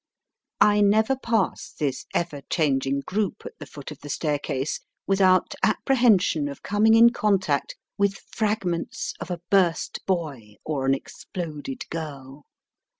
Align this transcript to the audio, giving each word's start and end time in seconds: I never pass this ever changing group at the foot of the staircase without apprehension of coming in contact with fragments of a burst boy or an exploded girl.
I 0.59 0.81
never 0.81 1.15
pass 1.15 1.73
this 1.73 2.07
ever 2.11 2.41
changing 2.49 3.01
group 3.01 3.43
at 3.45 3.59
the 3.59 3.67
foot 3.67 3.91
of 3.91 3.99
the 3.99 4.09
staircase 4.09 4.79
without 5.05 5.53
apprehension 5.61 6.47
of 6.47 6.63
coming 6.63 6.95
in 6.95 7.11
contact 7.11 7.75
with 7.99 8.15
fragments 8.31 9.13
of 9.19 9.29
a 9.29 9.41
burst 9.51 10.03
boy 10.07 10.55
or 10.65 10.87
an 10.87 10.95
exploded 10.95 11.87
girl. 11.91 12.47